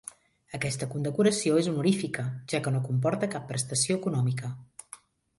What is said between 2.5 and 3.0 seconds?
ja que no